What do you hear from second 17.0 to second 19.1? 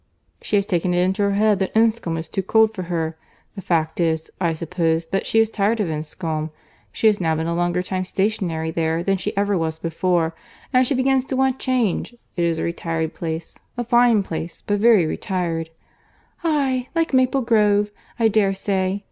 Maple Grove, I dare say.